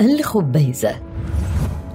الخبيزة. 0.00 0.96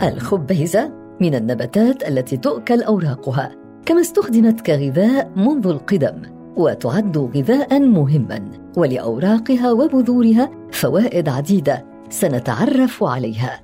الخبيزة 0.02 0.94
من 1.22 1.36
النباتات 1.36 2.08
التي 2.08 2.38
تؤكل 2.38 2.84
أوراقها 2.84 3.56
كما 3.86 4.02
استخدمت 4.02 4.62
كغذاء 4.62 5.32
منذ 5.36 5.68
القدم 5.68 6.22
وتعد 6.56 7.18
غذاء 7.18 7.80
مهما 7.80 8.52
ولأوراقها 8.78 9.72
وبذورها 9.72 10.50
فوائد 10.72 11.30
عديدة 11.30 11.86
سنتعرف 12.10 13.04
عليها. 13.04 13.62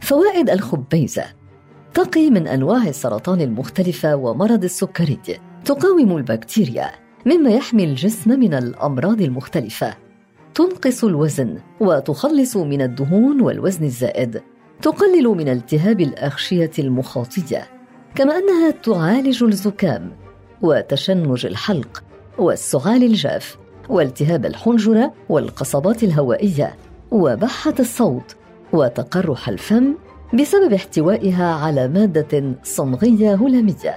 فوائد 0.00 0.50
الخبيزة 0.50 1.24
تقي 1.94 2.30
من 2.30 2.46
أنواع 2.46 2.82
السرطان 2.88 3.40
المختلفة 3.40 4.16
ومرض 4.16 4.64
السكري 4.64 5.18
تقاوم 5.64 6.16
البكتيريا 6.16 6.90
مما 7.26 7.50
يحمي 7.50 7.84
الجسم 7.84 8.40
من 8.40 8.54
الأمراض 8.54 9.20
المختلفة. 9.20 10.05
تنقص 10.56 11.04
الوزن 11.04 11.58
وتخلص 11.80 12.56
من 12.56 12.82
الدهون 12.82 13.40
والوزن 13.40 13.84
الزائد 13.84 14.42
تقلل 14.82 15.28
من 15.28 15.48
التهاب 15.48 16.00
الأغشية 16.00 16.70
المخاطية 16.78 17.68
كما 18.14 18.36
أنها 18.36 18.70
تعالج 18.70 19.42
الزكام 19.42 20.12
وتشنج 20.62 21.46
الحلق 21.46 22.04
والسعال 22.38 23.02
الجاف 23.02 23.58
والتهاب 23.88 24.46
الحنجرة 24.46 25.12
والقصبات 25.28 26.02
الهوائية 26.02 26.74
وبحة 27.10 27.74
الصوت 27.80 28.36
وتقرح 28.72 29.48
الفم 29.48 29.94
بسبب 30.34 30.72
احتوائها 30.72 31.54
على 31.54 31.88
مادة 31.88 32.54
صمغية 32.62 33.34
هلاميه 33.34 33.94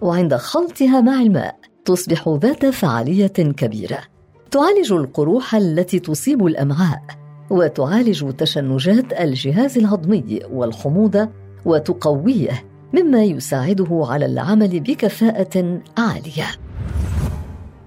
وعند 0.00 0.34
خلطها 0.34 1.00
مع 1.00 1.22
الماء 1.22 1.56
تصبح 1.84 2.28
ذات 2.42 2.66
فعالية 2.66 3.26
كبيرة. 3.26 4.17
تعالج 4.50 4.92
القروح 4.92 5.54
التي 5.54 5.98
تصيب 5.98 6.46
الأمعاء 6.46 7.02
وتعالج 7.50 8.30
تشنجات 8.32 9.20
الجهاز 9.20 9.78
الهضمي 9.78 10.40
والحموضه 10.50 11.28
وتقويه 11.64 12.64
مما 12.92 13.24
يساعده 13.24 14.06
على 14.10 14.26
العمل 14.26 14.80
بكفاءة 14.80 15.80
عالية. 15.98 16.46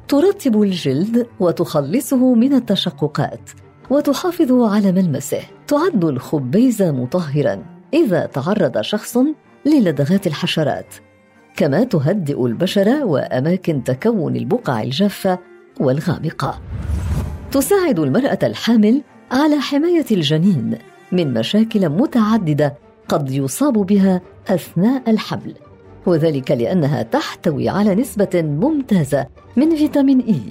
ترطب 0.08 0.61
الجلد 0.61 1.27
وتخلصه 1.39 2.33
من 2.33 2.53
التشققات 2.53 3.49
وتحافظ 3.89 4.52
على 4.52 4.91
ملمسه. 4.91 5.41
تعد 5.67 6.05
الخبيزه 6.05 6.91
مطهرا 6.91 7.64
إذا 7.93 8.25
تعرض 8.25 8.81
شخص 8.81 9.17
للدغات 9.66 10.27
الحشرات 10.27 10.95
كما 11.55 11.83
تهدئ 11.83 12.45
البشره 12.45 13.05
وأماكن 13.05 13.83
تكون 13.83 14.36
البقع 14.36 14.81
الجافة 14.81 15.39
والغامقة. 15.81 16.61
تساعد 17.51 17.99
المرأة 17.99 18.39
الحامل 18.43 19.01
على 19.31 19.59
حماية 19.59 20.05
الجنين 20.11 20.77
من 21.11 21.33
مشاكل 21.33 21.89
متعددة 21.89 22.75
قد 23.09 23.31
يصاب 23.31 23.73
بها 23.73 24.21
أثناء 24.47 25.09
الحمل 25.09 25.53
وذلك 26.05 26.52
لأنها 26.52 27.03
تحتوي 27.03 27.69
على 27.69 27.95
نسبة 27.95 28.29
ممتازة 28.35 29.27
من 29.55 29.75
فيتامين 29.75 30.19
اي 30.19 30.41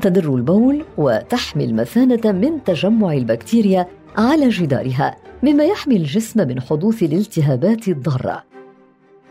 تدر 0.00 0.34
البول 0.34 0.84
وتحمي 0.98 1.64
المثانة 1.64 2.32
من 2.32 2.64
تجمع 2.64 3.12
البكتيريا 3.12 3.86
على 4.16 4.48
جدارها 4.48 5.16
مما 5.42 5.64
يحمي 5.64 5.96
الجسم 5.96 6.48
من 6.48 6.60
حدوث 6.60 7.02
الالتهابات 7.02 7.88
الضارة. 7.88 8.44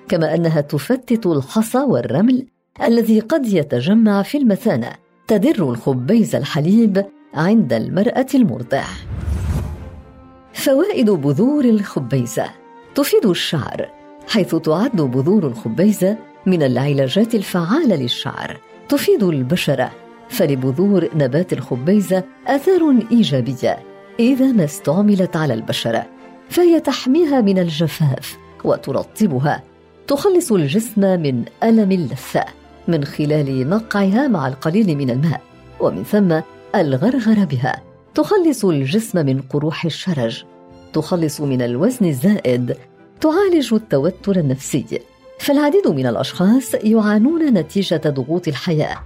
كما 0.07 0.35
أنها 0.35 0.61
تفتت 0.61 1.25
الحصى 1.25 1.77
والرمل 1.77 2.45
الذي 2.83 3.19
قد 3.19 3.45
يتجمع 3.47 4.23
في 4.23 4.37
المثانة 4.37 4.91
تدر 5.29 5.69
الخبيز 5.69 6.35
الحليب 6.35 7.05
عند 7.33 7.73
المرأة 7.73 8.25
المرضع. 8.35 8.83
فوائد 10.53 11.09
بذور 11.09 11.65
الخبيزة 11.65 12.45
تفيد 12.95 13.25
الشعر 13.25 13.89
حيث 14.27 14.55
تعد 14.55 15.01
بذور 15.01 15.47
الخبيزة 15.47 16.17
من 16.45 16.63
العلاجات 16.63 17.35
الفعالة 17.35 17.95
للشعر. 17.95 18.59
تفيد 18.89 19.23
البشرة 19.23 19.91
فلبذور 20.29 21.09
نبات 21.15 21.53
الخبيزة 21.53 22.23
آثار 22.47 22.95
إيجابية 23.11 23.79
إذا 24.19 24.51
ما 24.51 24.63
استعملت 24.63 25.35
على 25.35 25.53
البشرة 25.53 26.05
فهي 26.49 26.79
تحميها 26.79 27.41
من 27.41 27.59
الجفاف 27.59 28.37
وترطبها 28.63 29.63
تخلص 30.07 30.51
الجسم 30.51 31.01
من 31.01 31.45
ألم 31.63 31.91
اللثة 31.91 32.58
من 32.89 33.03
خلال 33.03 33.69
نقعها 33.69 34.27
مع 34.27 34.47
القليل 34.47 34.97
من 34.97 35.09
الماء 35.09 35.41
ومن 35.79 36.03
ثم 36.03 36.41
الغرغر 36.75 37.45
بها. 37.45 37.81
تخلص 38.15 38.65
الجسم 38.65 39.25
من 39.25 39.41
قروح 39.41 39.85
الشرج. 39.85 40.43
تخلص 40.93 41.41
من 41.41 41.61
الوزن 41.61 42.05
الزائد. 42.05 42.75
تعالج 43.21 43.73
التوتر 43.73 44.35
النفسي. 44.35 44.99
فالعديد 45.39 45.87
من 45.87 46.07
الأشخاص 46.07 46.73
يعانون 46.73 47.45
نتيجة 47.45 48.01
ضغوط 48.07 48.47
الحياة. 48.47 48.97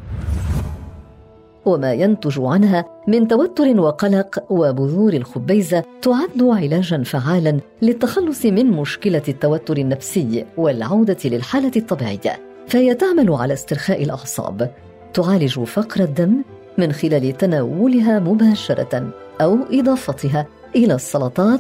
وما 1.66 1.94
ينتج 1.94 2.40
عنها 2.40 2.86
من 3.08 3.28
توتر 3.28 3.80
وقلق 3.80 4.44
وبذور 4.50 5.14
الخبيزة 5.14 5.84
تعد 6.02 6.44
علاجا 6.44 7.04
فعالا 7.04 7.60
للتخلص 7.82 8.46
من 8.46 8.66
مشكلة 8.66 9.24
التوتر 9.28 9.78
النفسي 9.78 10.46
والعودة 10.58 11.18
للحالة 11.26 11.72
الطبيعية. 11.76 12.53
فهي 12.68 12.96
تعمل 12.96 13.32
على 13.32 13.54
استرخاء 13.54 14.04
الأعصاب. 14.04 14.72
تعالج 15.14 15.60
فقر 15.60 16.04
الدم 16.04 16.44
من 16.78 16.92
خلال 16.92 17.38
تناولها 17.38 18.20
مباشرة 18.20 19.10
أو 19.42 19.58
إضافتها 19.72 20.48
إلى 20.76 20.94
السلطات 20.96 21.60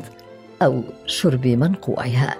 أو 0.61 0.81
شرب 1.05 1.47
منقوعها. 1.47 2.35